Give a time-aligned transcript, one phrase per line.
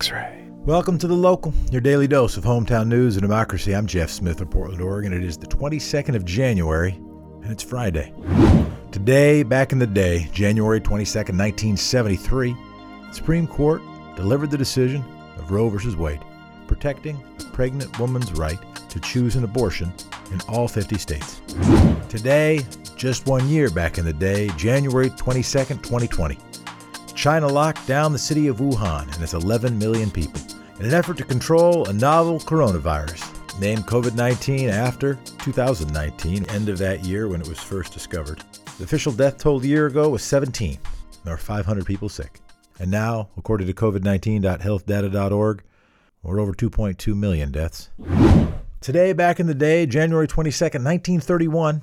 [0.00, 0.44] X ray.
[0.64, 3.74] Welcome to The Local, your daily dose of hometown news and democracy.
[3.74, 5.12] I'm Jeff Smith of Portland, Oregon.
[5.12, 6.92] It is the 22nd of January,
[7.42, 8.14] and it's Friday.
[8.92, 13.82] Today, back in the day, January 22nd, 1973, the Supreme Court
[14.14, 15.02] delivered the decision
[15.36, 15.96] of Roe v.
[15.96, 16.20] Wade,
[16.68, 18.60] protecting a pregnant woman's right
[18.90, 19.92] to choose an abortion
[20.30, 21.40] in all 50 states.
[22.08, 22.60] Today,
[22.94, 26.38] just one year back in the day, January 22nd, 2020,
[27.18, 30.40] China locked down the city of Wuhan and its 11 million people
[30.78, 36.78] in an effort to control a novel coronavirus named COVID 19 after 2019, end of
[36.78, 38.44] that year when it was first discovered.
[38.78, 40.78] The official death toll a year ago was 17.
[41.24, 42.38] There are 500 people sick.
[42.78, 45.64] And now, according to COVID19.healthdata.org,
[46.22, 47.90] we're over 2.2 million deaths.
[48.80, 51.82] Today, back in the day, January 22nd, 1931,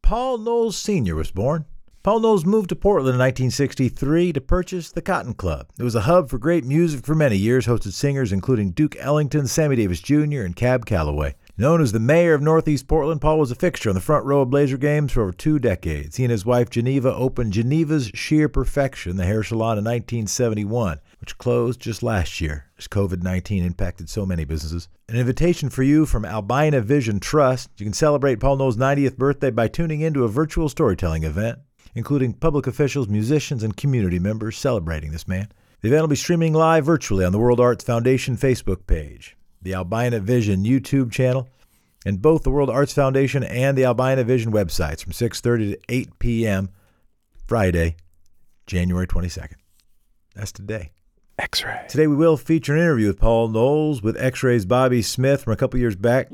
[0.00, 1.16] Paul Knauls Sr.
[1.16, 1.64] was born.
[2.02, 5.66] Paul Knauls moved to Portland in 1963 to purchase the Cotton Club.
[5.78, 9.46] It was a hub for great music for many years, hosted singers including Duke Ellington,
[9.46, 11.34] Sammy Davis Jr., and Cab Calloway.
[11.58, 14.40] Known as the mayor of Northeast Portland, Paul was a fixture on the front row
[14.40, 16.16] of Blazer games for over two decades.
[16.16, 21.36] He and his wife Geneva opened Geneva's Sheer Perfection, the hair salon, in 1971, which
[21.36, 24.88] closed just last year as COVID 19 impacted so many businesses.
[25.10, 27.68] An invitation for you from Albina Vision Trust.
[27.76, 31.58] You can celebrate Paul Knauls' 90th birthday by tuning into a virtual storytelling event
[31.94, 35.48] including public officials, musicians, and community members celebrating this man.
[35.80, 39.74] The event will be streaming live virtually on the World Arts Foundation Facebook page, the
[39.74, 41.48] Albina Vision YouTube channel,
[42.04, 46.18] and both the World Arts Foundation and the Albina Vision websites from 6:30 to 8
[46.18, 46.68] p.m.
[47.46, 47.96] Friday,
[48.66, 49.56] January 22nd.
[50.34, 50.92] That's today.
[51.38, 51.86] X-ray.
[51.88, 55.56] Today we will feature an interview with Paul Knauls with X-Ray's Bobby Smith from a
[55.56, 56.28] couple years back.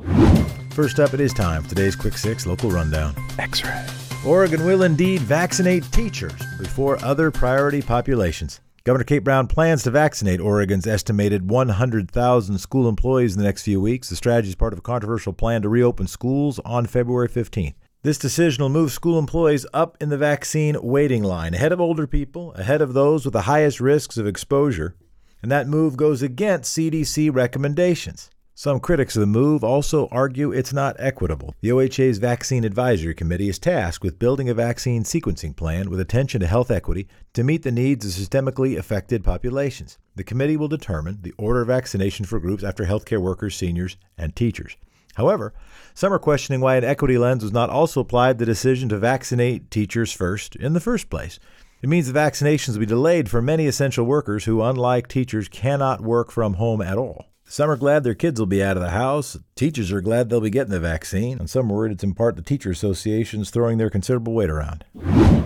[0.73, 3.15] First up, it is time for today's Quick Six local rundown.
[3.39, 4.06] X-ray.
[4.25, 8.61] Oregon will indeed vaccinate teachers before other priority populations.
[8.83, 13.81] Governor Kate Brown plans to vaccinate Oregon's estimated 100,000 school employees in the next few
[13.81, 14.09] weeks.
[14.09, 17.75] The strategy is part of a controversial plan to reopen schools on February 15th.
[18.03, 22.07] This decision will move school employees up in the vaccine waiting line, ahead of older
[22.07, 24.95] people, ahead of those with the highest risks of exposure,
[25.43, 28.31] and that move goes against CDC recommendations.
[28.59, 31.55] Some critics of the move also argue it's not equitable.
[31.61, 36.41] The OHA's Vaccine Advisory Committee is tasked with building a vaccine sequencing plan with attention
[36.41, 39.99] to health equity to meet the needs of systemically affected populations.
[40.15, 44.35] The committee will determine the order of vaccination for groups after healthcare workers, seniors, and
[44.35, 44.79] teachers.
[45.17, 45.53] However,
[45.93, 48.97] some are questioning why an equity lens was not also applied to the decision to
[48.97, 51.39] vaccinate teachers first in the first place.
[51.83, 56.01] It means the vaccinations will be delayed for many essential workers who, unlike teachers, cannot
[56.01, 57.27] work from home at all.
[57.49, 59.39] Some are glad their kids will be out of the house.
[59.55, 61.39] Teachers are glad they'll be getting the vaccine.
[61.39, 64.85] And some are worried it's in part the teacher associations throwing their considerable weight around.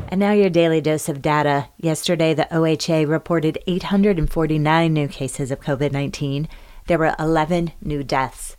[0.09, 1.69] And now your daily dose of data.
[1.77, 6.49] Yesterday, the OHA reported 849 new cases of COVID 19.
[6.87, 8.57] There were 11 new deaths.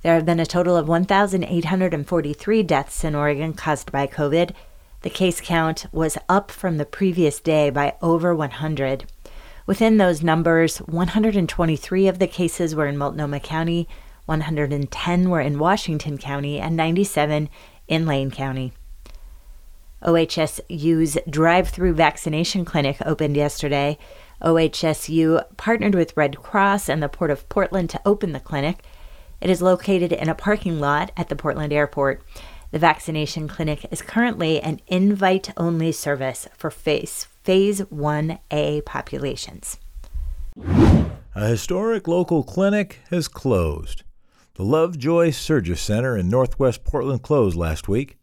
[0.00, 4.52] There have been a total of 1,843 deaths in Oregon caused by COVID.
[5.02, 9.04] The case count was up from the previous day by over 100.
[9.68, 13.86] Within those numbers, 123 of the cases were in Multnomah County,
[14.24, 17.50] 110 were in Washington County, and 97
[17.86, 18.72] in Lane County.
[20.02, 23.98] OHSU's drive through vaccination clinic opened yesterday.
[24.40, 28.78] OHSU partnered with Red Cross and the Port of Portland to open the clinic.
[29.42, 32.22] It is located in a parking lot at the Portland Airport.
[32.70, 39.78] The vaccination clinic is currently an invite only service for phase, phase 1A populations.
[41.34, 44.02] A historic local clinic has closed.
[44.56, 48.18] The Lovejoy Surgery Center in Northwest Portland closed last week.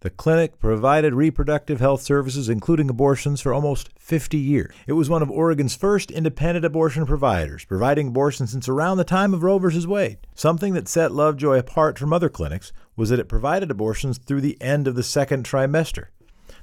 [0.00, 4.74] The clinic provided reproductive health services, including abortions, for almost 50 years.
[4.88, 9.32] It was one of Oregon's first independent abortion providers, providing abortions since around the time
[9.32, 9.86] of Roe v.
[9.86, 10.18] Wade.
[10.34, 14.60] Something that set Lovejoy apart from other clinics was that it provided abortions through the
[14.60, 16.06] end of the second trimester.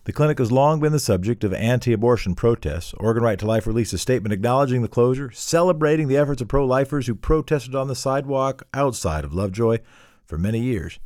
[0.04, 2.94] The clinic has long been the subject of anti abortion protests.
[2.96, 6.66] Oregon Right to Life released a statement acknowledging the closure, celebrating the efforts of pro
[6.66, 9.78] lifers who protested on the sidewalk outside of Lovejoy
[10.26, 10.98] for many years.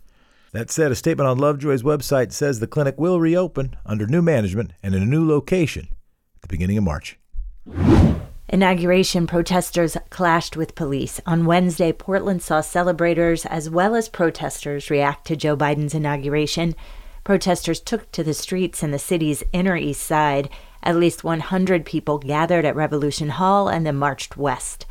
[0.53, 4.71] That said, a statement on Lovejoy's website says the clinic will reopen under new management
[4.81, 5.89] and in a new location
[6.38, 7.19] at the beginning of March.
[8.47, 11.19] Inauguration protesters clashed with police.
[11.25, 16.75] On Wednesday, Portland saw celebrators as well as protesters react to Joe Biden's inauguration.
[17.25, 20.48] Protesters took to the streets in the city's inner east side.
[20.83, 24.86] At least 100 people gathered at Revolution Hall and then marched west.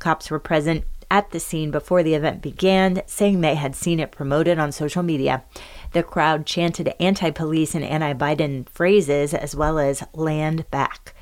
[0.00, 4.10] Cops were present at the scene before the event began, saying they had seen it
[4.10, 5.44] promoted on social media.
[5.92, 11.14] The crowd chanted anti police and anti Biden phrases as well as land back.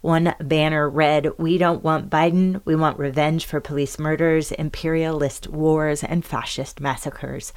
[0.00, 6.02] One banner read, We don't want Biden, we want revenge for police murders, imperialist wars,
[6.02, 7.52] and fascist massacres.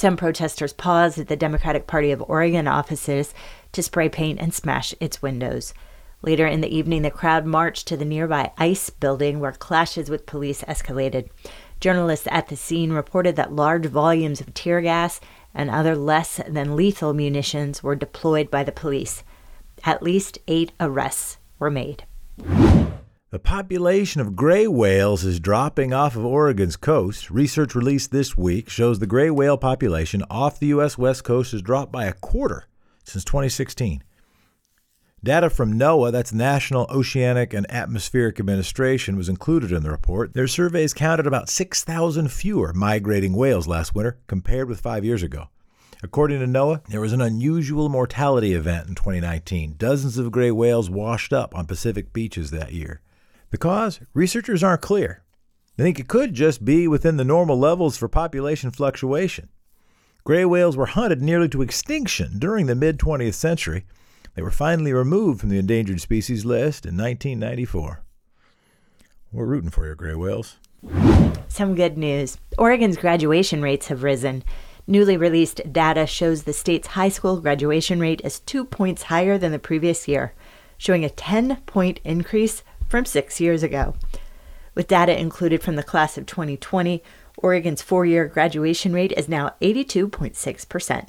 [0.00, 3.34] Some protesters paused at the Democratic Party of Oregon offices
[3.72, 5.74] to spray paint and smash its windows.
[6.22, 10.24] Later in the evening, the crowd marched to the nearby ICE building where clashes with
[10.24, 11.28] police escalated.
[11.80, 15.20] Journalists at the scene reported that large volumes of tear gas
[15.52, 19.22] and other less than lethal munitions were deployed by the police.
[19.84, 22.04] At least eight arrests were made.
[23.30, 27.30] The population of gray whales is dropping off of Oregon's coast.
[27.30, 30.98] Research released this week shows the gray whale population off the U.S.
[30.98, 32.66] West Coast has dropped by a quarter
[33.04, 34.02] since 2016.
[35.22, 40.34] Data from NOAA, that's National Oceanic and Atmospheric Administration, was included in the report.
[40.34, 45.50] Their surveys counted about 6,000 fewer migrating whales last winter compared with five years ago.
[46.02, 49.76] According to NOAA, there was an unusual mortality event in 2019.
[49.78, 53.00] Dozens of gray whales washed up on Pacific beaches that year.
[53.50, 54.00] The cause?
[54.14, 55.22] Researchers aren't clear.
[55.76, 59.48] They think it could just be within the normal levels for population fluctuation.
[60.24, 63.86] Gray whales were hunted nearly to extinction during the mid 20th century.
[64.34, 68.02] They were finally removed from the endangered species list in 1994.
[69.32, 70.56] We're rooting for you, gray whales.
[71.48, 72.38] Some good news.
[72.58, 74.44] Oregon's graduation rates have risen.
[74.86, 79.52] Newly released data shows the state's high school graduation rate is two points higher than
[79.52, 80.34] the previous year,
[80.78, 83.94] showing a 10 point increase from six years ago.
[84.74, 87.02] With data included from the class of 2020,
[87.38, 91.08] Oregon's four year graduation rate is now 82.6%.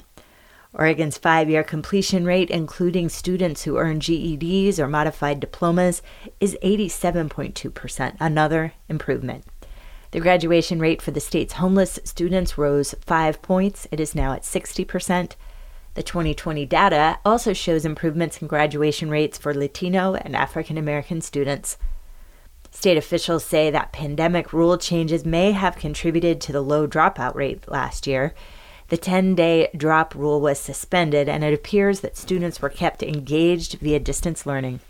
[0.74, 6.00] Oregon's five year completion rate, including students who earn GEDs or modified diplomas,
[6.40, 9.44] is 87.2%, another improvement.
[10.12, 13.86] The graduation rate for the state's homeless students rose five points.
[13.90, 15.32] It is now at 60%.
[15.94, 21.76] The 2020 data also shows improvements in graduation rates for Latino and African American students.
[22.70, 27.70] State officials say that pandemic rule changes may have contributed to the low dropout rate
[27.70, 28.34] last year.
[28.88, 33.78] The 10 day drop rule was suspended, and it appears that students were kept engaged
[33.80, 34.80] via distance learning.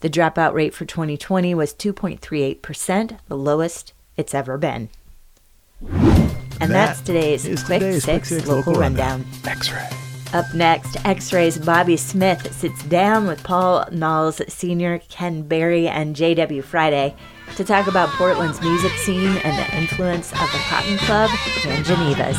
[0.00, 4.90] The dropout rate for 2020 was 2.38%, the lowest it's ever been.
[5.80, 9.24] And That that's today's Quick today's Six Quick Six local, Local rundown.
[9.44, 10.01] X-ray.
[10.32, 16.16] Up next, X Ray's Bobby Smith sits down with Paul Knauls Sr., Ken Berry, and
[16.16, 16.62] J.W.
[16.62, 17.14] Friday
[17.56, 21.30] to talk about Portland's music scene and the influence of the Cotton Club
[21.66, 22.38] and Geneva's.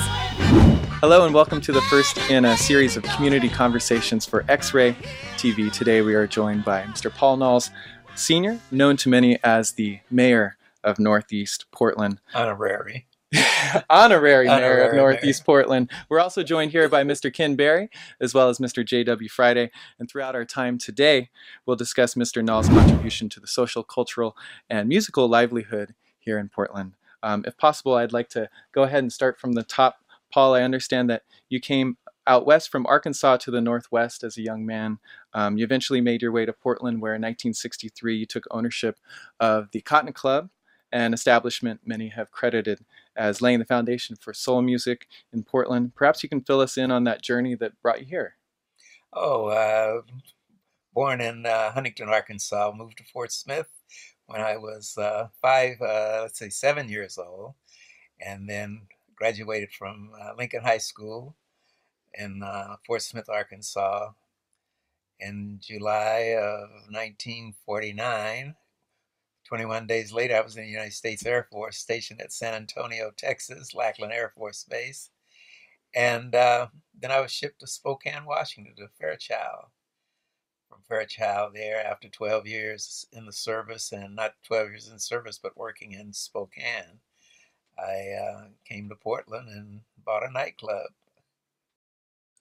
[1.02, 4.94] Hello and welcome to the first in a series of community conversations for X-Ray
[5.38, 5.72] TV.
[5.72, 7.14] Today we are joined by Mr.
[7.14, 7.70] Paul Knauls
[8.16, 13.06] Sr., known to many as the mayor of Northeast Portland, honorary.
[13.90, 15.90] honorary mayor of Honorary Northeast Portland.
[16.10, 17.34] We're also joined here by Mr.
[17.34, 17.90] Ken Berry
[18.20, 18.86] as well as Mr.
[18.86, 19.30] J.W.
[19.30, 19.72] Friday.
[20.00, 21.30] And throughout our time today,
[21.66, 22.44] we'll discuss Mr.
[22.44, 24.36] Knauls' contribution to the social, cultural,
[24.70, 26.94] and musical livelihood here in Portland.
[27.22, 29.98] Um, if possible, I'd like to go ahead and start from the top.
[30.32, 34.42] Paul, I understand that you came out west from Arkansas to the northwest as a
[34.42, 35.00] young man.
[35.34, 39.00] Um, you eventually made your way to Portland, where in 1963 you took ownership
[39.40, 40.50] of the Cotton Club,
[40.94, 42.86] an establishment many have credited
[43.16, 45.96] as laying the foundation for soul music in Portland.
[45.96, 48.36] Perhaps you can fill us in on that journey that brought you here.
[49.12, 50.02] Oh, uh,
[50.94, 53.68] born in uh, Huntington, Arkansas, moved to Fort Smith
[54.28, 57.56] when I was uh, five, uh, let's say seven years old,
[58.24, 58.84] and then
[59.16, 61.36] graduated from uh, Lincoln High School
[62.14, 64.12] in uh, Fort Smith, Arkansas
[65.20, 68.56] in July of 1949.
[69.46, 73.12] 21 days later, I was in the United States Air Force, stationed at San Antonio,
[73.16, 75.10] Texas, Lackland Air Force Base.
[75.96, 76.68] And uh,
[77.00, 79.66] then I was shipped to Spokane, Washington, to Fairchild.
[80.70, 85.38] From Fairchild, there after 12 years in the service, and not 12 years in service,
[85.38, 87.00] but working in Spokane,
[87.78, 90.88] I uh, came to Portland and bought a nightclub.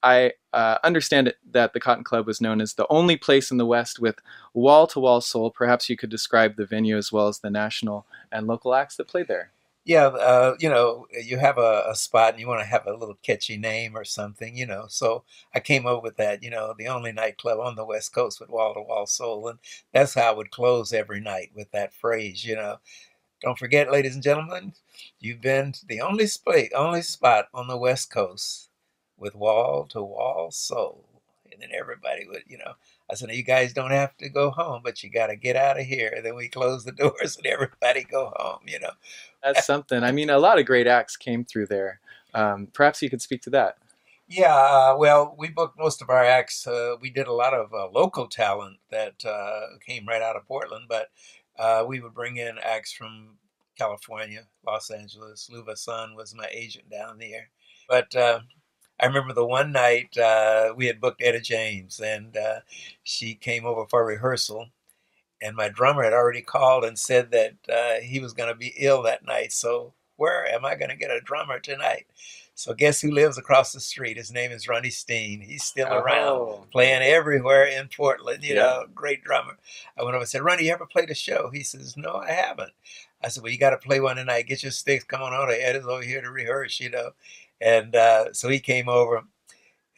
[0.03, 3.57] I uh, understand it, that the Cotton Club was known as the only place in
[3.57, 4.19] the West with
[4.53, 5.49] wall to wall soul.
[5.49, 9.07] Perhaps you could describe the venue as well as the national and local acts that
[9.07, 9.51] played there.
[9.85, 12.93] Yeah, uh, you know, you have a, a spot and you want to have a
[12.93, 14.85] little catchy name or something, you know.
[14.87, 18.39] So I came up with that, you know, the only nightclub on the West Coast
[18.39, 19.49] with wall to wall soul.
[19.49, 19.59] And
[19.93, 22.77] that's how I would close every night with that phrase, you know.
[23.41, 24.73] Don't forget, ladies and gentlemen,
[25.19, 28.69] you've been the only spot, only spot on the West Coast
[29.17, 31.05] with wall to wall soul.
[31.51, 32.73] And then everybody would, you know,
[33.09, 35.79] I said, you guys don't have to go home, but you got to get out
[35.79, 36.11] of here.
[36.15, 38.91] And then we close the doors and everybody go home, you know.
[39.43, 40.03] That's something.
[40.03, 41.99] I mean, a lot of great acts came through there.
[42.33, 43.77] Um, perhaps you could speak to that.
[44.27, 46.65] Yeah, uh, well, we booked most of our acts.
[46.65, 50.47] Uh, we did a lot of uh, local talent that uh, came right out of
[50.47, 51.09] Portland, but
[51.59, 53.37] uh, we would bring in acts from
[53.77, 55.49] California, Los Angeles.
[55.53, 57.49] Luva Sun was my agent down there.
[57.87, 58.39] But uh,
[59.03, 62.61] I remember the one night uh, we had booked Etta James, and uh,
[63.03, 64.69] she came over for rehearsal.
[65.41, 68.73] And my drummer had already called and said that uh, he was going to be
[68.77, 69.51] ill that night.
[69.53, 72.07] So, where am I going to get a drummer tonight?
[72.55, 74.17] So guess who lives across the street?
[74.17, 75.41] His name is Ronnie Steen.
[75.41, 75.97] He's still Oh.
[75.99, 78.43] around, playing everywhere in Portland.
[78.43, 78.61] You Yeah.
[78.63, 79.57] know, great drummer.
[79.97, 81.51] I went over and said, Ronnie, you ever played a show?
[81.53, 82.73] He says, No, I haven't.
[83.23, 84.47] I said, Well, you got to play one tonight.
[84.47, 85.05] Get your sticks.
[85.05, 85.51] Come on over.
[85.51, 86.79] Etta is over here to rehearse.
[86.79, 87.11] You know,
[87.63, 89.27] and uh, so he came over, and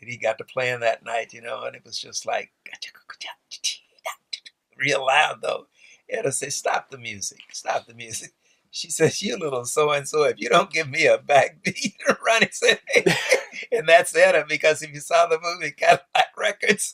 [0.10, 1.34] he got to playing that night.
[1.34, 2.52] You know, and it was just like
[4.78, 5.68] real loud though.
[6.10, 7.42] Etta said, Stop the music.
[7.52, 8.32] Stop the music.
[8.72, 11.94] She says, You little so and so, if you don't give me a backbeat,
[12.26, 12.80] Ronnie said,
[13.72, 16.94] and that's Etta, because if you saw the movie Cadillac Records,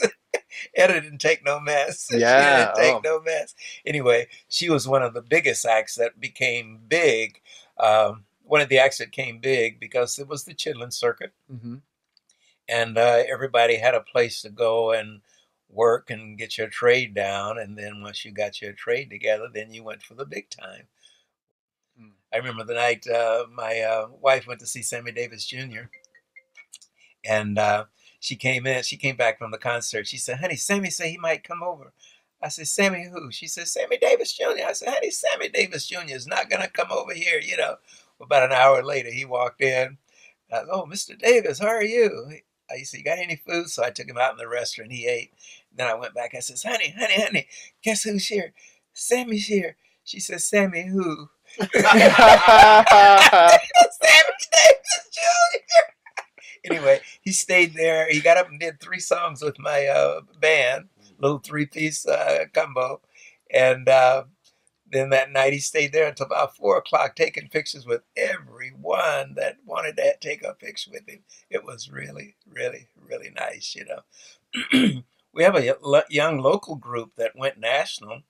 [0.76, 2.08] Etta didn't take no mess.
[2.12, 3.02] Yeah, She didn't take oh.
[3.04, 3.56] no mess.
[3.86, 7.42] Anyway, she was one of the biggest acts that became big.
[7.80, 11.76] Um, one of the acts that came big because it was the Chitlin Circuit, hmm
[12.68, 15.22] and uh, everybody had a place to go and
[15.70, 17.58] work and get your trade down.
[17.58, 20.84] And then once you got your trade together, then you went for the big time.
[22.00, 22.12] Mm.
[22.34, 25.90] I remember the night uh, my uh, wife went to see Sammy Davis Jr.
[27.26, 27.86] And uh,
[28.20, 28.84] she came in.
[28.84, 30.08] She came back from the concert.
[30.08, 31.94] She said, "Honey, Sammy said he might come over."
[32.42, 36.00] I said, "Sammy who?" She said, "Sammy Davis Jr." I said, "Honey, Sammy Davis Jr.
[36.08, 37.76] is not gonna come over here." You know.
[38.22, 39.98] About an hour later, he walked in.
[40.50, 41.18] Said, "Oh, Mr.
[41.18, 42.34] Davis, how are you?"
[42.70, 44.92] I said, "You got any food?" So I took him out in the restaurant.
[44.92, 45.34] He ate.
[45.76, 46.36] Then I went back.
[46.36, 47.48] I says, "Honey, honey, honey,
[47.84, 48.54] guess who's here?
[48.94, 51.72] Sammy's here." She says, "Sammy who?" Sammy
[54.52, 55.84] Davis Jr.
[56.66, 58.10] anyway, he stayed there.
[58.10, 62.46] He got up and did three songs with my uh, band, little three piece uh,
[62.54, 63.02] combo.
[63.54, 64.24] And uh,
[64.92, 69.58] then that night he stayed there until about four o'clock taking pictures with everyone that
[69.66, 71.20] wanted to take a picture with him.
[71.50, 75.02] It was really, really, really nice, you know.
[75.34, 75.76] we have a
[76.10, 78.24] young local group that went national.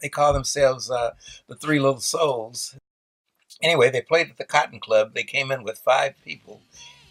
[0.00, 1.12] They call themselves uh,
[1.46, 2.76] the Three Little Souls.
[3.62, 5.14] Anyway, they played at the Cotton Club.
[5.14, 6.62] They came in with five people,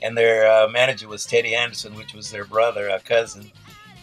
[0.01, 3.51] and their uh, manager was Teddy Anderson, which was their brother, a cousin.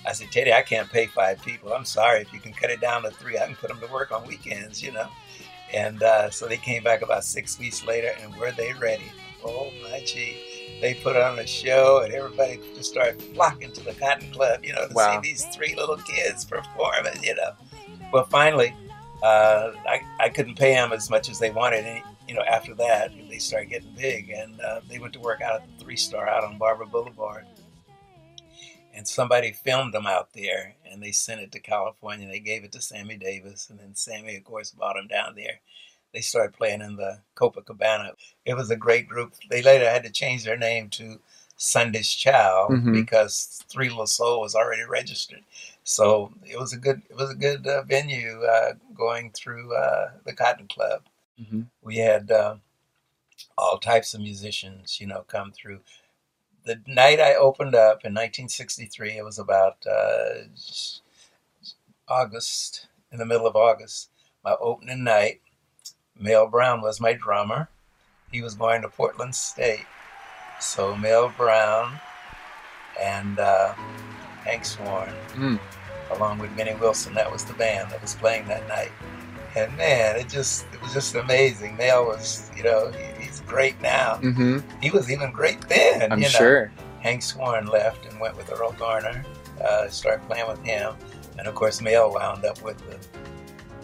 [0.06, 1.72] I said, Teddy, I can't pay five people.
[1.72, 2.20] I'm sorry.
[2.20, 4.26] If you can cut it down to three, I can put them to work on
[4.26, 5.08] weekends, you know.
[5.72, 9.10] And uh, so they came back about six weeks later, and were they ready?
[9.44, 10.78] Oh my gee!
[10.80, 14.72] They put on a show, and everybody just started flocking to the Cotton Club, you
[14.72, 15.20] know, to Wow.
[15.22, 17.52] see these three little kids performing, you know.
[18.12, 18.74] Well, finally,
[19.22, 21.86] uh, I, I couldn't pay them as much as they wanted.
[21.86, 25.40] And, you know, after that, they started getting big, and uh, they went to work
[25.40, 27.46] out at the Three Star out on Barbur Boulevard.
[28.94, 32.28] And somebody filmed them out there, and they sent it to California.
[32.28, 35.60] They gave it to Sammy Davis, and then Sammy, of course, brought them down there.
[36.12, 38.12] They started playing in the Copacabana.
[38.44, 39.32] It was a great group.
[39.48, 41.20] They later had to change their name to
[41.56, 42.92] Sunday's Chow Mhm.
[42.92, 45.42] because Three Little Soul was already registered.
[45.84, 50.12] So it was a good it was a good uh, venue uh, going through uh,
[50.24, 51.02] the Cotton Club.
[51.40, 51.66] Mhm.
[51.80, 52.56] We had uh,
[53.56, 55.80] all types of musicians, you know, come through.
[56.64, 60.44] The night I opened up in 1963, it was about uh,
[62.08, 64.10] August, in the middle of August.
[64.44, 65.40] My opening night,
[66.18, 67.68] Mel Brown was my drummer.
[68.30, 69.86] He was going to Portland State.
[70.60, 71.98] So Mel Brown
[73.00, 73.74] and uh,
[74.44, 75.58] Hank Swarn Mm.
[76.10, 77.14] along with Minnie Wilson.
[77.14, 78.92] That was the band that was playing that night.
[79.54, 81.76] And man, it just it was just amazing.
[81.76, 84.16] Mel was, you know, he, he's great now.
[84.16, 86.10] hmm He was even great then.
[86.12, 86.30] I'm you know.
[86.30, 86.72] sure.
[87.00, 89.24] Hank Swarn left and went with Erroll Garner.
[89.62, 90.94] Uh, started playing with him,
[91.38, 92.98] and of course Mel wound up with the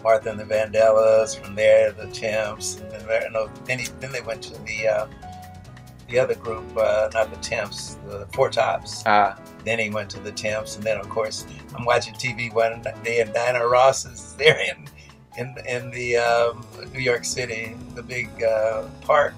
[0.03, 1.37] Martha and the Vandellas.
[1.39, 5.07] From there, the Temps, and then, no, then, he, then they went to the uh,
[6.09, 9.03] the other group, uh, not the Temps, the Four Tops.
[9.05, 11.45] Ah, Then he went to the Temps, and then of course
[11.75, 14.85] I'm watching TV one day, and Diana Ross is there in
[15.39, 19.33] in in the um, New York City, the big uh, park.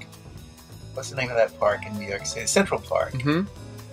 [0.93, 2.47] What's the name of that park in New York City?
[2.47, 3.13] Central Park.
[3.21, 3.43] hmm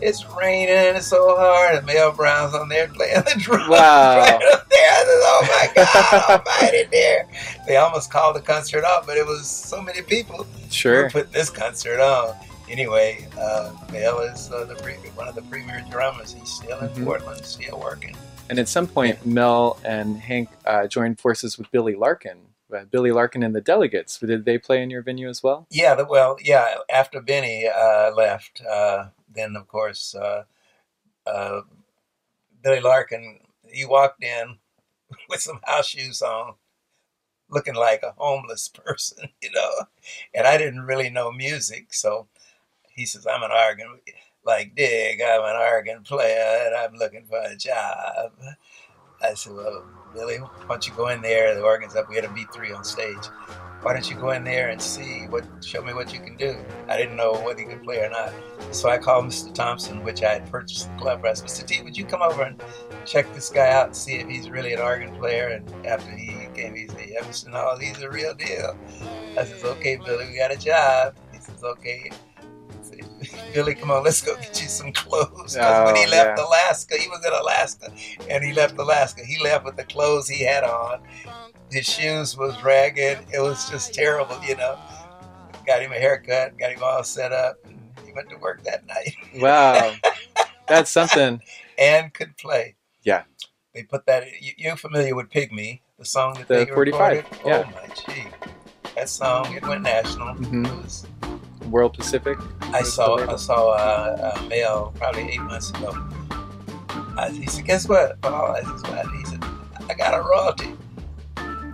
[0.01, 3.69] It's raining it's so hard, and Mel Brown's on there playing the drums.
[3.69, 4.19] Wow.
[4.19, 4.91] Right up there.
[4.91, 7.29] I said, oh my God, almighty there.
[7.67, 11.05] They almost called the concert off, but it was so many people sure.
[11.05, 12.35] who put this concert on.
[12.69, 16.33] Anyway, uh, Mel is uh, the pre- one of the premier drummers.
[16.35, 17.05] He's still in Mhm.
[17.05, 18.15] Portland, still working.
[18.51, 22.39] And at some point, Mel and Hank uh, joined forces with Billy Larkin.
[22.75, 24.19] Uh, Billy Larkin and the Delegates.
[24.19, 25.67] Did they play in your venue as well?
[25.71, 26.75] Yeah, well, yeah.
[26.91, 30.45] After Benny uh, left, uh, then, of course, uh,
[31.27, 31.63] uh,
[32.63, 33.41] Billy Larkin,
[33.71, 34.59] he walked in
[35.29, 36.55] with some house shoes on,
[37.51, 39.71] looking like a homeless person, you know.
[40.35, 42.29] And I didn't really know music, so
[42.91, 44.01] he says, I'm an organ,
[44.49, 48.33] like Dig, I'm an organ player and I'm looking for a job.
[49.23, 51.55] I said, Well, Billy, why don't you go in there?
[51.55, 52.09] The organ's up.
[52.09, 53.27] We had a B3 on stage.
[53.83, 56.57] Why don't you go in there and see what, show me what you can do?
[56.89, 58.33] I didn't know whether he could play or not.
[58.73, 59.53] So I called Mr.
[59.53, 61.43] Thompson, which I had purchased the club press.
[61.43, 61.65] Mr.
[61.65, 62.61] T, would you come over and
[63.05, 65.49] check this guy out and see if he's really an organ player?
[65.49, 67.81] And after he came, he said, Yeah, Mr.
[67.81, 68.77] He's a real deal.
[69.37, 71.15] I said, Okay, Billy, we got a job.
[71.33, 72.11] He says, Okay.
[73.53, 75.55] Billy, come on, let's go get you some clothes.
[75.55, 76.47] Because oh, when he left yeah.
[76.47, 77.93] Alaska, he was in Alaska,
[78.29, 79.25] and he left Alaska.
[79.25, 81.01] He left with the clothes he had on.
[81.71, 83.19] His shoes was ragged.
[83.33, 84.79] It was just terrible, you know.
[85.67, 88.87] Got him a haircut, got him all set up, and he went to work that
[88.87, 89.15] night.
[89.41, 89.95] Wow,
[90.67, 91.41] that's something.
[91.79, 92.77] and could play.
[93.03, 93.25] Yeah.
[93.75, 94.25] They put that.
[94.41, 97.17] You, are familiar with Pygmy, the song that the they 45.
[97.17, 97.47] recorded?
[97.47, 97.65] Yeah.
[97.67, 98.25] Oh my gee,
[98.97, 100.35] that song it went national.
[100.35, 100.65] Mm-hmm.
[100.65, 101.07] It was
[101.71, 102.39] World Pacific?
[102.61, 105.93] I saw I saw a, a mail probably eight months ago.
[107.17, 109.45] I, he said, "Guess what, Paul?" I said, "What?" He said,
[109.89, 110.75] "I got a royalty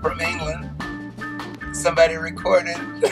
[0.02, 0.70] from England.
[1.76, 2.76] Somebody recorded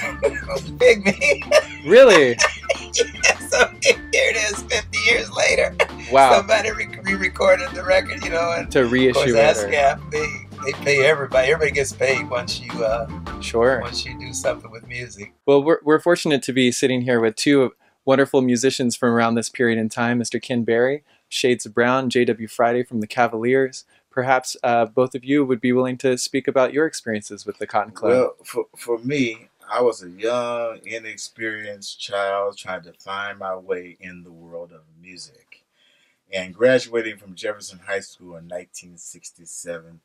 [0.79, 2.31] Pygmy." Really?
[2.95, 5.75] yeah, so here it is, fifty years later.
[6.11, 6.37] Wow!
[6.37, 9.71] Somebody re-recorded the record, you know, and to reissue of course, it.
[9.71, 11.49] ASCAP, they they pay everybody.
[11.49, 15.33] Everybody gets paid once you uh, sure once you do something with music.
[15.47, 19.49] Well, we're we're fortunate to be sitting here with two wonderful musicians from around this
[19.49, 20.41] period in time, Mr.
[20.41, 22.49] Ken Berry, Shades of Brown, J.W.
[22.49, 23.85] Friday from the Cavaliers.
[24.11, 27.67] Perhaps uh, both of you would be willing to speak about your experiences with the
[27.67, 28.11] Cotton Club.
[28.11, 33.97] Well, for, for me, I was a young, inexperienced child trying to find my way
[34.01, 35.65] in the world of music.
[36.31, 40.01] And graduating from Jefferson High School in 1967,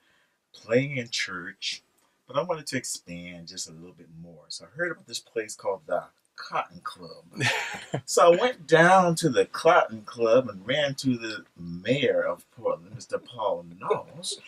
[0.54, 1.84] playing in church,
[2.28, 4.46] but I wanted to expand just a little bit more.
[4.50, 6.04] So I heard about this place called the
[6.36, 7.26] Cotton Club.
[8.06, 12.96] so I went down to the Cotton Club and ran to the mayor of Portland,
[12.98, 13.24] Mr.
[13.24, 14.40] Paul Knauls.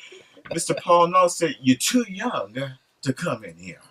[0.51, 0.77] Mr.
[0.77, 2.55] Paul Knauls said, You're too young
[3.01, 3.81] to come in here.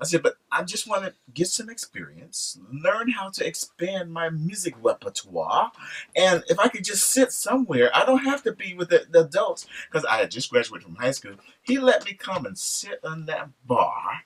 [0.00, 4.30] I said, but I just want to get some experience, learn how to expand my
[4.30, 5.72] music repertoire.
[6.14, 9.24] And if I could just sit somewhere, I don't have to be with the, the
[9.24, 11.34] adults because I had just graduated from high school.
[11.62, 14.22] He let me come and sit on that bar,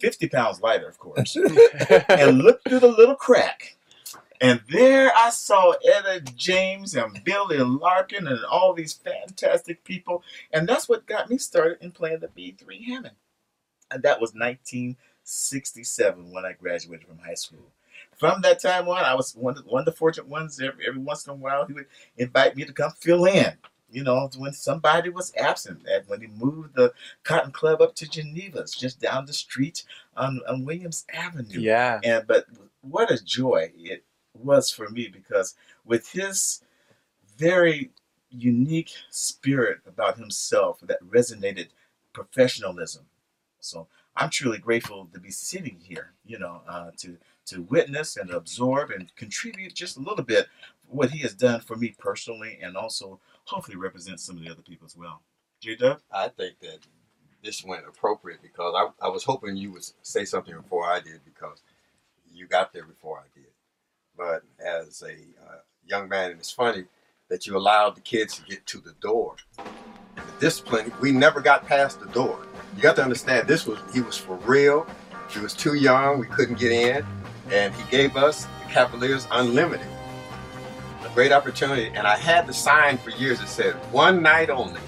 [0.00, 1.36] 50 pounds lighter, of course,
[2.08, 3.76] and look through the little crack.
[4.40, 10.24] And there I saw Etta James and Billy Larkin and all these fantastic people.
[10.52, 13.14] And that's what got me started in playing the B3 Hammond.
[13.94, 17.70] And that was 1967 when I graduated from high school.
[18.18, 20.60] From that time on, I was one, one of the fortunate ones.
[20.60, 23.52] Every, every once in a while, he would invite me to come fill in.
[23.90, 28.08] You know, when somebody was absent, and when he moved the Cotton Club up to
[28.08, 29.84] Geneva's, just down the street
[30.16, 31.60] on, on Williams Avenue.
[31.60, 32.00] Yeah.
[32.02, 32.46] And but
[32.80, 34.02] what a joy it
[34.34, 35.54] was for me because
[35.84, 36.62] with his
[37.38, 37.92] very
[38.30, 41.68] unique spirit about himself that resonated
[42.12, 43.06] professionalism
[43.64, 48.30] so I'm truly grateful to be sitting here, you know, uh, to to witness and
[48.30, 50.46] absorb and contribute just a little bit
[50.88, 54.62] what he has done for me personally, and also hopefully represent some of the other
[54.62, 55.22] people as well.
[55.60, 56.00] J Dub?
[56.12, 56.78] I think that
[57.42, 61.20] this went appropriate because I, I was hoping you would say something before I did
[61.24, 61.62] because
[62.32, 63.50] you got there before I did.
[64.16, 66.84] But as a uh, young man, and it's funny
[67.28, 69.36] that you allowed the kids to get to the door.
[69.56, 72.43] The discipline, we never got past the door
[72.74, 74.86] you got to understand this was he was for real.
[75.30, 77.06] He was too young, we couldn't get in,
[77.50, 79.86] and he gave us the Cavaliers Unlimited.
[81.04, 84.80] A great opportunity, and I had the sign for years that said one night only,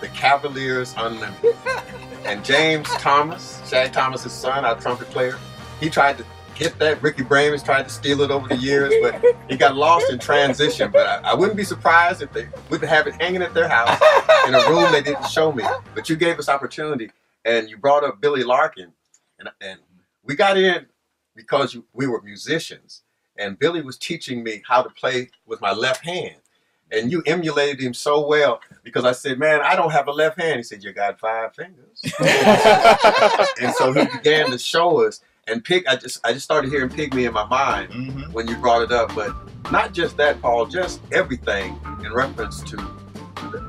[0.00, 1.56] the Cavaliers Unlimited.
[2.24, 5.38] and James Thomas, Shag Thomas's son, our trumpet player,
[5.80, 7.02] he tried to get that.
[7.02, 10.90] Ricky Brames tried to steal it over the years, but he got lost in transition.
[10.90, 14.00] But I, I, wouldn't be surprised if they would have it hanging at their house
[14.46, 15.64] in a room they didn't show me.
[15.94, 17.10] But you gave us opportunity
[17.44, 18.92] and you brought up Billy Larkin,
[19.38, 19.80] and and
[20.22, 20.86] we got in
[21.34, 23.02] because we were musicians,
[23.36, 26.36] and Billy was teaching me how to play with my left hand,
[26.90, 30.40] and you emulated him so well because I said, "Man, I don't have a left
[30.40, 32.00] hand." He said, "You got five fingers,"
[33.60, 35.20] and so he began to show us.
[35.48, 38.32] And pig, I just I just started hearing Pygmy in my mind mm-hmm.
[38.32, 39.34] when you brought it up, but
[39.72, 42.76] not just that, Paul, just everything in reference to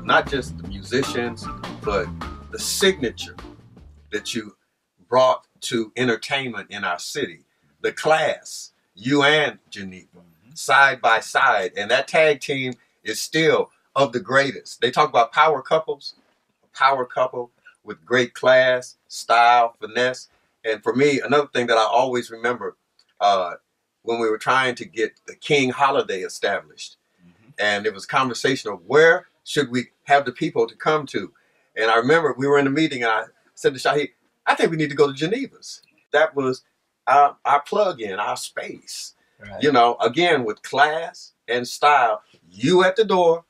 [0.04, 1.44] not just the musicians,
[1.82, 2.06] but
[2.52, 3.34] the signature
[4.14, 4.56] that you
[5.08, 7.40] brought to entertainment in our city.
[7.82, 10.06] The class, you and Geneva,
[10.54, 14.80] side by side, and that tag team is still of the greatest.
[14.80, 16.14] They talk about power couples,
[16.62, 17.50] a power couple
[17.82, 20.28] with great class, style, finesse.
[20.64, 22.76] And for me, another thing that I always remember
[23.20, 23.54] uh,
[24.02, 27.52] when we were trying to get the King holiday established, Mhm.
[27.58, 31.32] and it was conversation of where should we have the people to come to.
[31.76, 33.24] And I remember we were in a meeting, and I
[33.64, 34.10] said to Shahi,
[34.46, 35.80] I think we need to go to Geneva's.
[36.12, 36.62] That was
[37.06, 39.14] our, our plug in, our space.
[39.40, 39.62] Right.
[39.62, 43.44] You know, again, with class and style, you at the door.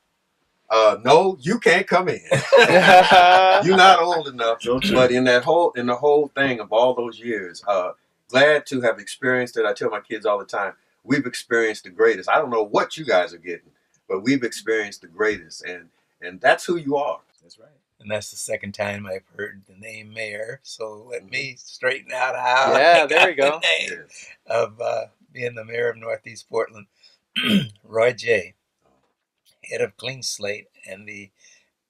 [0.67, 2.21] Uh, no, you can't come in.
[2.57, 4.63] You're not old enough.
[4.63, 4.79] So.
[4.79, 7.91] But in that whole in the whole thing of all those years, uh,
[8.29, 9.65] glad to have experienced it.
[9.65, 10.73] I tell my kids all the time,
[11.03, 12.27] we've experienced the greatest.
[12.27, 13.69] I don't know what you guys are getting,
[14.09, 17.19] but we've experienced the greatest, and and that's who you are.
[17.43, 17.69] That's right.
[17.99, 20.59] And that's the second time I've heard the name mayor.
[20.63, 23.61] So let me straighten out how I Yeah, got there you go.
[24.47, 26.87] of uh, being the mayor of Northeast Portland.
[27.83, 28.53] Roy Jay,
[29.63, 31.31] head of Clean Slate and the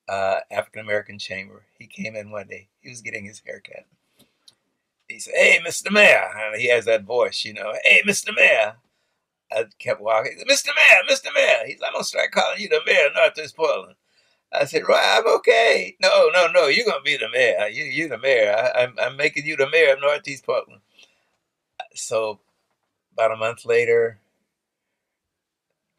[0.08, 1.64] uh, African American Chamber.
[1.78, 2.70] He came in one day.
[2.82, 3.86] He was getting his hair cut.
[5.08, 5.92] He said, "Hey, Mr.
[5.92, 7.74] Mayor," and he has that voice, you know.
[7.84, 8.36] "Hey, Mr.
[8.36, 8.78] Mayor."
[9.52, 10.34] I kept walking.
[10.34, 10.76] He said, Mr.
[10.76, 11.34] Mayor, Mr.
[11.34, 11.68] Mayor.
[11.68, 13.96] He's, "I'm gonna start calling you the mayor of Northeast Portland."
[14.54, 16.68] I said, "Roy, I'm okay." No, no, no.
[16.68, 17.68] You're gonna be the mayor.
[17.68, 18.54] You, you the mayor.
[18.56, 20.82] I, I'm, I'm making you the mayor of Northeast Portland.
[21.96, 22.40] So,
[23.14, 24.20] about a month later,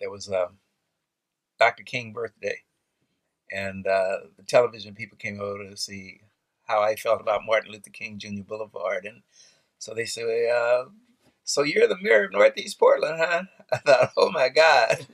[0.00, 0.58] there was um,
[1.58, 1.84] Dr.
[1.84, 2.62] King birthday,
[3.52, 6.20] and uh, the television people came over to see
[6.66, 8.42] how I felt about Martin Luther King Jr.
[8.46, 9.22] Boulevard, and
[9.78, 10.86] so they said, uh,
[11.46, 15.06] "So you're the mayor of Northeast Portland, huh?" I thought, "Oh my God!"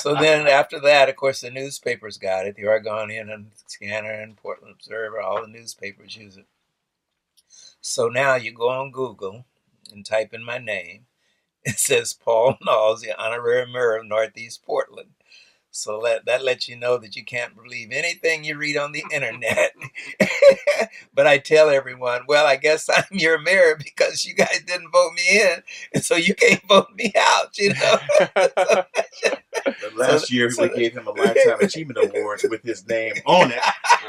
[0.00, 2.56] so then after that, of course, the newspapers got it.
[2.56, 6.46] The Oregonian and Skanner and Portland Observer, all the newspapers use it.
[7.80, 9.44] So now you go on Google
[9.92, 11.06] and type in my name.
[11.64, 15.13] It says Paul Knauls, the honorary mayor of Northeast Portland.
[15.76, 19.02] So let, that lets you know that you can't believe anything you read on the
[19.12, 19.72] internet.
[21.14, 25.12] but I tell everyone, well, I guess I'm your mayor because you guys didn't vote
[25.14, 27.58] me in, and so you can't vote me out.
[27.58, 27.96] You know.
[29.64, 33.50] But last year so- we gave him a lifetime achievement award with his name on
[33.50, 33.60] it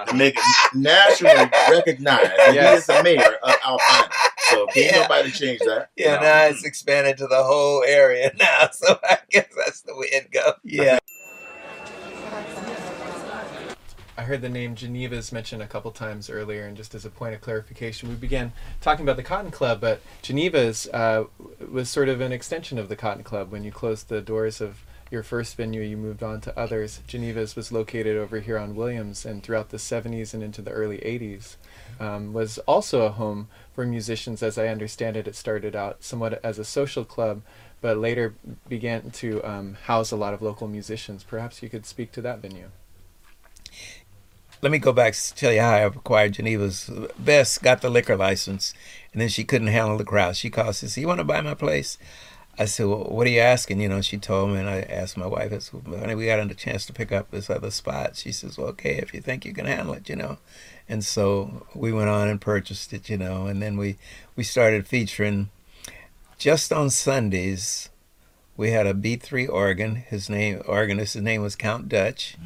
[0.08, 0.69] to make uh-huh.
[0.73, 4.10] it nationally recognized that he is the mayor of Albina.
[4.49, 5.01] So can't Yeah.
[5.01, 5.89] nobody change that.
[5.95, 6.21] Yeah, No.
[6.21, 10.32] now it's expanded to the whole area now, so I guess that's the way it
[10.32, 10.54] goes.
[10.63, 10.99] Yeah.
[14.17, 17.36] I heard the name Geneva's mentioned a couple times earlier, and just as a point
[17.36, 21.25] of clarification, we began talking about the Cotton Club, but Geneva's uh,
[21.69, 23.51] was sort of an extension of the Cotton Club.
[23.51, 27.01] When you closed the doors of your first venue, you moved on to others.
[27.08, 30.99] Geneva's was located over here on Williams, and throughout the 70s and into the early
[30.99, 31.58] 80s,
[31.99, 34.41] um, was also a home for musicians.
[34.41, 37.41] As I understand it, it started out somewhat as a social club,
[37.82, 38.34] but later
[38.69, 41.21] began to um, house a lot of local musicians.
[41.21, 42.69] Perhaps you could speak to that venue.
[44.61, 46.89] Let me go back to tell you how I acquired Geneva's.
[47.19, 48.73] Bess got the liquor license,
[49.11, 50.35] and then she couldn't handle the crowd.
[50.35, 51.97] She called, she said, You want to buy my place?
[52.57, 53.81] I said, well, What are you asking?
[53.81, 56.39] You know, she told me, and I asked my wife, I said, honey, we got
[56.39, 58.15] a chance to pick up this other spot.
[58.15, 60.37] She says, Well, okay, if you think you can handle it, you know.
[60.87, 63.97] And so we went on and purchased it, you know, and then we,
[64.35, 65.49] we started featuring
[66.37, 67.89] just on Sundays.
[68.57, 69.95] We had a B3 organ.
[69.95, 71.15] His name organist.
[71.15, 72.37] His name was Count Dutch,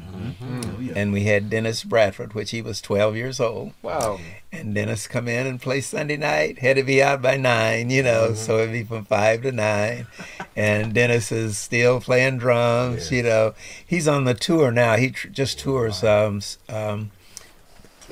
[0.42, 0.92] Oh, yeah.
[0.96, 3.72] and we had Dennis Bradford, which he was 12 years old.
[3.80, 4.18] Wow.
[4.50, 6.58] And Dennis come in and play Sunday night.
[6.58, 10.08] Had to be out by nine, you know, so it'd be from five to nine.
[10.56, 13.54] And Dennis is still playing drums, you know.
[13.86, 14.96] He's on the tour now.
[14.96, 17.12] He tr- just tours um, um,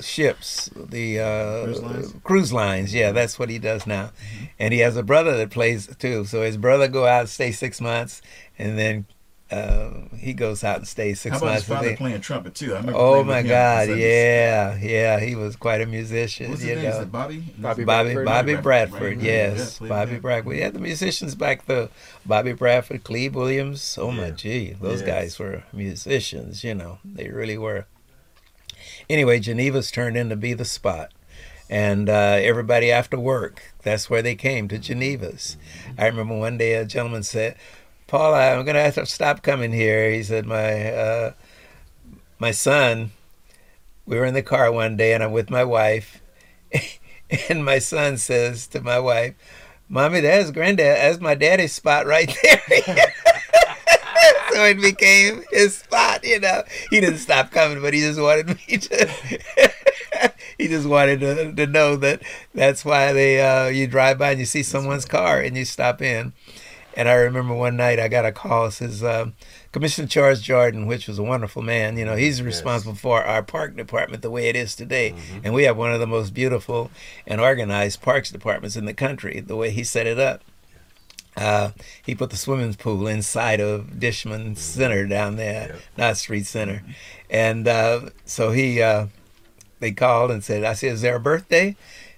[0.02, 2.14] ships, the uh, Cruise lines?
[2.24, 2.94] cruise lines.
[2.94, 4.10] Yeah, that's what he does now.
[4.58, 6.24] And he has a brother that plays too.
[6.24, 8.22] So his brother go out and stay six months,
[8.58, 9.06] and then
[9.50, 11.70] uh, he goes out and stays six How about his months.
[11.70, 12.74] and father playing trumpet too?
[12.74, 13.86] I remember Oh my God!
[13.88, 14.04] Sundays.
[14.04, 16.50] Yeah, yeah, he was quite a musician.
[16.50, 16.90] What's you his name?
[16.90, 17.38] Is know, it Bobby?
[17.58, 18.24] Bobby Bobby Bradford?
[18.26, 20.22] Bobby Bradford, Bradford, right, right, yes, yeah, Bobby with.
[20.22, 20.46] Bradford.
[20.48, 21.88] We had the musicians back though.
[22.26, 23.96] Bobby Bradford, Cleve Williams.
[23.98, 25.06] Oh my gee, those Yes.
[25.08, 26.62] guys were musicians.
[26.62, 27.86] You know, they really were.
[29.10, 31.12] Anyway, Geneva's turned in to be the spot,
[31.70, 35.56] and uh, everybody after work, that's where they came to Geneva's.
[35.96, 37.56] I remember one day a gentleman said,
[38.06, 41.32] "Paul, I'm gonna have to stop coming here." He said, "My uh,
[42.38, 43.12] my son."
[44.04, 46.22] We were in the car one day, and I'm with my wife,
[47.50, 49.34] and my son says to my wife,
[49.88, 50.96] "Mommy, that's granddad.
[50.96, 53.14] That's my daddy's spot right there."
[54.58, 56.24] so it became his spot.
[56.24, 59.08] You know, he didn't stop coming, but he just wanted me to.
[60.58, 62.22] he just wanted to, to know that
[62.54, 66.02] that's why they uh, you drive by and you see someone's car and you stop
[66.02, 66.32] in.
[66.96, 68.66] And I remember one night I got a call.
[68.66, 69.26] It says uh,
[69.70, 71.96] Commissioner Charles Jordan, which was a wonderful man.
[71.96, 75.40] You know, he's responsible for our park department the way it is today, Mm-hmm.
[75.44, 76.90] and we have one of the most beautiful
[77.24, 79.38] and organized parks departments in the country.
[79.38, 80.42] The way he set it up.
[81.38, 81.70] Uh,
[82.04, 86.82] he put the swimming pool inside of Dishman Center down there, not Street Center,
[87.30, 89.06] and uh, so he uh,
[89.78, 91.76] they called and said, "I said, is there a birthday?"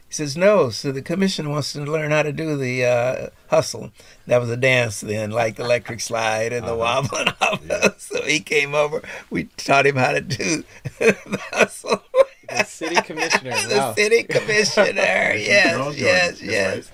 [0.08, 3.92] He says, "No." So the commission wants to learn how to do the uh, hustle.
[4.26, 8.00] That was a dance then, like the electric slide and the wobble and all that.
[8.00, 9.02] So he came over.
[9.28, 10.64] We taught him how to do
[10.98, 12.02] the hustle.
[12.50, 13.50] The city commissioner.
[13.68, 13.94] the Wow.
[13.94, 14.92] city commissioner.
[14.94, 16.90] yes, Charles Jordan, yes, that's yes.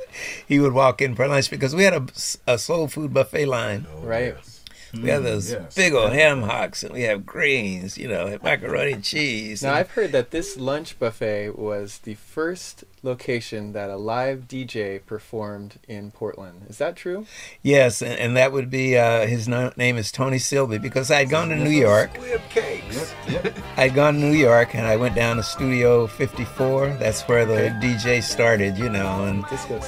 [0.47, 2.07] He would walk in for lunch because we had a,
[2.47, 3.87] a soul food buffet line.
[3.97, 4.35] Oh, right.
[4.93, 5.75] We have those yes.
[5.75, 9.63] big old ham hocks and we have greens, you know, macaroni and cheese.
[9.63, 14.49] Now and- I've heard that this lunch buffet was the first location that a live
[14.49, 16.63] DJ performed in Portland.
[16.69, 17.27] Is that true?
[17.63, 21.19] yes, and, and that would be uh, his no- name is Tony Silby because I
[21.21, 22.11] had gone to New York.
[22.17, 23.15] Squib cakes.
[23.77, 26.97] I'd gone to New York and I went down to Studio 54.
[26.99, 29.45] That's where the DJ started, you know, and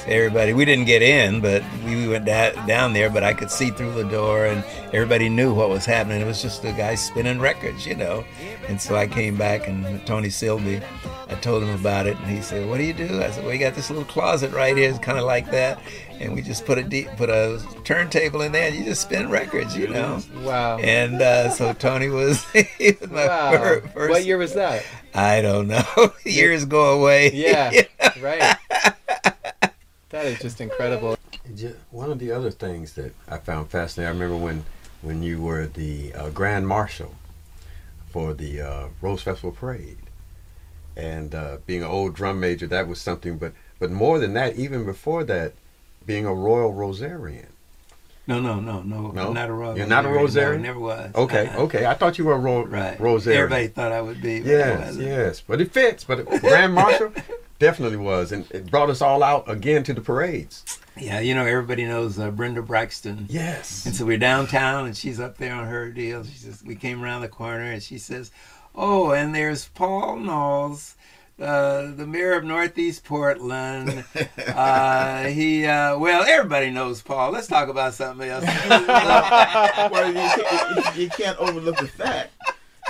[0.07, 0.53] everybody.
[0.53, 3.09] We didn't get in, but we went da- down there.
[3.09, 6.21] But I could see through the door, and everybody knew what was happening.
[6.21, 8.23] It was just a guy spinning records, you know.
[8.67, 10.83] And so I came back, and Tony Silby,
[11.27, 13.53] I told him about it, and he said, "What do you do?" I said, "Well,
[13.53, 15.79] you got this little closet right here, it's kind of like that."
[16.19, 19.29] And we just put a deep, put a turntable in there, and you just spin
[19.29, 20.21] records, you know.
[20.41, 20.77] Wow.
[20.79, 23.51] And uh, so Tony was, he was my wow.
[23.51, 24.09] fir- first.
[24.09, 24.83] What year was that?
[25.13, 26.13] I don't know.
[26.25, 27.31] Years go away.
[27.39, 27.71] Yeah.
[28.21, 28.57] right.
[30.09, 31.17] That is just incredible.
[31.91, 34.65] One of the other things that I found fascinating, I remember when,
[35.01, 37.15] when you were the uh, Grand Marshal
[38.09, 39.97] for the uh, Rose Festival Parade.
[40.97, 43.37] And uh, being an old drum major, that was something.
[43.37, 45.53] But, but more than that, even before that,
[46.05, 47.45] being a Royal Rosarian.
[48.27, 49.11] No, no, no, no.
[49.11, 49.31] No?
[49.31, 49.77] Not a Rosarian.
[49.77, 50.61] You're not a No, Rosarian?
[50.61, 51.15] never was.
[51.15, 51.61] Okay, Uh-uh.
[51.63, 51.85] okay.
[51.85, 52.97] I thought you were a ro- Right.
[52.99, 53.35] Rosarian.
[53.35, 54.39] Everybody thought I would be.
[54.39, 55.41] Yes, yes.
[55.41, 56.03] But it fits.
[56.03, 57.11] But Grand Marshal
[57.59, 58.31] definitely was.
[58.31, 60.79] And it brought us all out again to the parades.
[60.97, 63.27] Yeah, you know, everybody knows uh, Brenda Braxton.
[63.29, 63.85] Yes.
[63.85, 66.23] And so we're downtown, and she's up there on her deal.
[66.23, 68.31] She says, we came around the corner, and she says,
[68.75, 70.95] "Oh, and there's Paul Knauls,
[71.39, 74.03] uh, the mayor of Northeast Portland.
[74.49, 77.31] Uh, he, uh, well, everybody knows Paul.
[77.31, 82.31] Let's talk about something else." well, you can't, you can't overlook the fact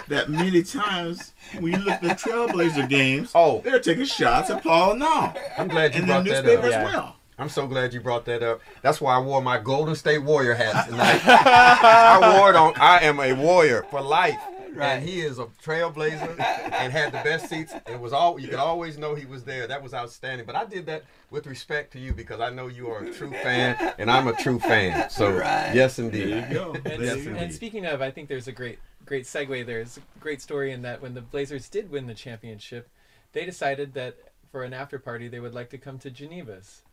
[0.08, 3.62] that many times when you look at the Trailblazer games, Oh.
[3.63, 5.33] they're taking shots at Paul now.
[5.57, 6.65] I'm glad you In the brought that newspaper up.
[6.65, 6.83] as Yeah.
[6.83, 7.15] well.
[7.38, 8.59] I'm so glad you brought that up.
[8.81, 11.21] That's why I wore my Golden State Warrior hat tonight.
[11.25, 12.73] I wore it on.
[12.77, 14.35] I am a warrior for life.
[14.73, 14.89] Right.
[14.97, 17.73] And he is a trailblazer and had the best seats.
[17.88, 19.65] It was all you could always know he was there.
[19.67, 20.45] That was outstanding.
[20.45, 23.31] But I did that with respect to you because I know you are a true
[23.31, 25.09] fan and I'm a true fan.
[25.09, 25.71] So Right.
[25.73, 26.45] yes, There indeed.
[26.49, 26.73] you go.
[26.73, 27.38] And, There you go.
[27.38, 28.77] and speaking of, I think there's a great,
[29.09, 29.65] great segue.
[29.65, 32.87] There's a great story in that when the Blazers did win the championship,
[33.33, 34.15] they decided that
[34.51, 36.83] for an after party they would like to come to Geneva's.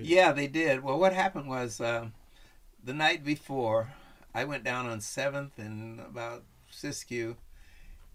[0.00, 0.84] Yeah, they did.
[0.84, 2.06] Well, what happened was uh,
[2.82, 3.92] the night before,
[4.32, 7.34] I went down on Seventh and about Siskiyou,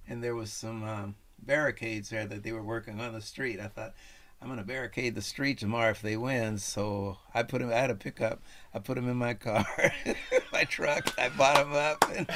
[0.07, 3.59] and there was some um, barricades there that they were working on the street.
[3.59, 3.93] I thought,
[4.41, 6.57] I'm going to barricade the street tomorrow if they win.
[6.59, 7.69] So I put him.
[7.69, 8.41] I had a pickup.
[8.73, 9.65] I put him in my car,
[10.53, 11.13] my truck.
[11.19, 12.05] I bought him up.
[12.15, 12.27] And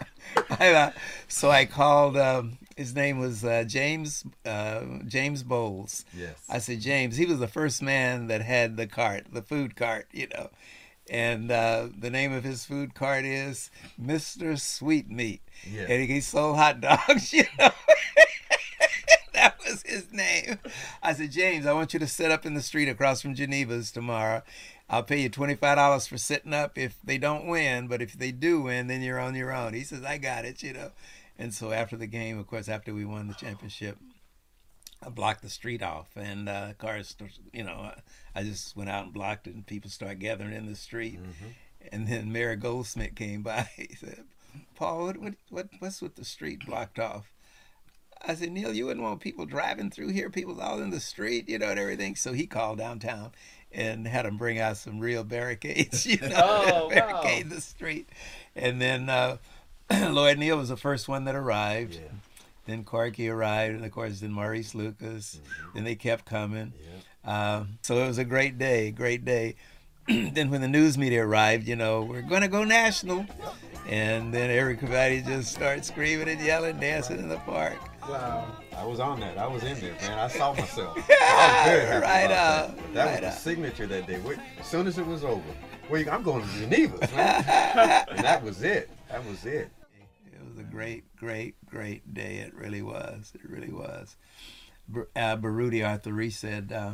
[0.50, 0.90] I, uh,
[1.28, 2.16] so I called.
[2.16, 6.04] Um, his name was uh, James uh, James Bowles.
[6.16, 6.34] Yes.
[6.48, 10.08] I said, James, he was the first man that had the cart, the food cart,
[10.12, 10.50] you know.
[11.08, 14.58] And uh, the name of his food cart is Mr.
[14.58, 15.40] Sweetmeat.
[15.70, 15.86] Yeah.
[15.88, 17.70] And he sold hot dogs, you know.
[19.32, 20.58] that was his name.
[21.02, 23.90] I said, James, I want you to set up in the street across from Geneva's
[23.90, 24.42] tomorrow.
[24.88, 28.62] I'll pay you $25 for sitting up if they don't win, but if they do
[28.62, 29.74] win, then you're on your own.
[29.74, 30.92] He says, I got it, you know.
[31.38, 33.98] And so after the game, of course, after we won the championship,
[35.04, 37.14] I blocked the street off, and uh, cars,
[37.52, 37.92] you know,
[38.34, 41.18] I just went out and blocked it, and people started gathering in the street.
[41.92, 43.68] And then Mayor Goldschmidt came by.
[43.76, 44.24] He said,
[44.74, 47.30] "Paul, what, what, what, what's with the street blocked off?"
[48.26, 51.48] I said, "Neil, you wouldn't want people driving through here, people all in the street,
[51.48, 53.32] you know, and everything." So he called downtown
[53.72, 58.08] and had them bring out some real barricades, you know, Oh, to barricade the street.
[58.54, 59.36] And then uh,
[60.10, 62.00] Lloyd Neal was the first one that arrived.
[62.66, 65.38] Then Corky arrived, and of course, then Maurice Lucas.
[65.74, 66.72] Then they kept coming.
[67.24, 69.54] Um, so it was a great day, great day.
[70.08, 73.26] then when the news media arrived, you know, we're going to go national.
[73.88, 77.78] And then Eric everybody just started screaming and yelling, dancing in the park.
[78.08, 78.56] Wow.
[78.76, 79.38] I was on that.
[79.38, 80.18] I was in there, man.
[80.18, 80.96] I saw myself.
[81.10, 82.94] I was very happy Right about on, that.
[82.94, 84.20] That right was the signature that day.
[84.60, 85.42] As soon as it was over,
[85.88, 86.98] well, I'm going to Geneva,
[88.10, 88.90] and that was it.
[89.08, 89.70] That was it.
[90.32, 92.36] It was a great, great, great day.
[92.36, 93.32] It really was.
[93.34, 94.16] It really was.
[94.94, 96.92] Uh, Baruti Arthur Reese said uh,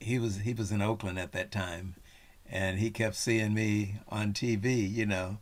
[0.00, 1.94] he was he was in Oakland at that time,
[2.50, 5.38] and he kept seeing me on TV, you know,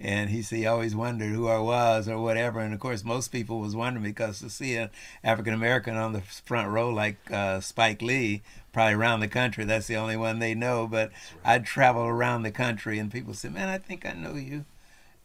[0.00, 2.60] and he said he always wondered who I was or whatever.
[2.60, 4.90] And of course, most people was wondering because to see an
[5.24, 9.86] African American on the front row like uh, Spike Lee, probably around the country, that's
[9.88, 10.86] the only one they know.
[10.86, 11.10] But
[11.44, 14.64] I'd travel around the country, and people said, "Man, I think I know you."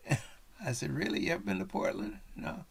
[0.65, 1.25] I said, Really?
[1.25, 2.19] You ever been to Portland?
[2.35, 2.65] No.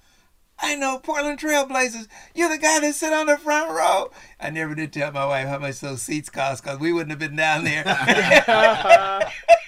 [0.59, 2.07] I know Portland Trailblazers.
[2.35, 4.11] You're the guy that sit on the front row.
[4.39, 7.19] I never did tell my wife how much those seats cost because we wouldn't have
[7.19, 7.83] been down there.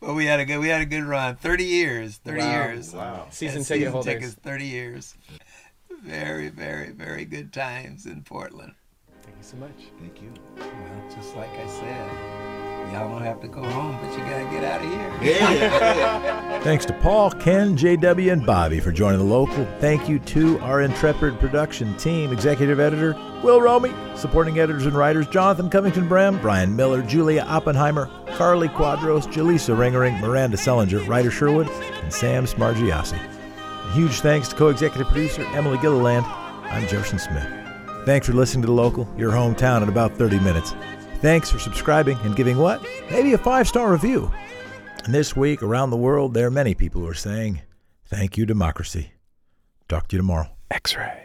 [0.00, 1.36] but we had a good we had a good run.
[1.36, 2.16] Thirty years.
[2.18, 2.52] Thirty Wow.
[2.52, 2.92] years.
[2.94, 3.26] Wow.
[3.30, 4.14] Season And ticket season holders.
[4.14, 5.14] tickets, thirty years.
[6.02, 8.74] Very, very, very good times in Portland.
[9.22, 9.72] Thank you so much.
[10.00, 10.32] Thank you.
[10.56, 12.10] Well, just like I said,
[12.92, 15.32] y'all don't have to go home, but you gotta get out of here.
[15.32, 16.60] Yeah.
[16.62, 19.66] Thanks to Paul, Ken, JW, and Bobby for joining the local.
[19.78, 25.26] Thank you to our intrepid production team, executive editor Will Romy, supporting editors and writers
[25.28, 31.68] Jonathan Covington Brem, Brian Miller, Julia Oppenheimer, Carly Quadros, Jaleesa Ringering, Miranda Sellinger, Ryder Sherwood,
[31.68, 33.18] and Sam Smargiassi.
[33.92, 36.26] Huge thanks to co-executive producer Emily Gilliland.
[36.26, 37.48] I'm Jefferson Smith.
[38.04, 40.74] Thanks for listening to The Local, your hometown in about 30 minutes.
[41.20, 42.80] Thanks for subscribing and giving what?
[43.10, 44.30] Maybe a five-star review.
[45.04, 47.62] And this week, around the world, there are many people who are saying,
[48.06, 49.12] Thank you, democracy.
[49.88, 50.48] Talk to you tomorrow.
[50.70, 51.24] X ray.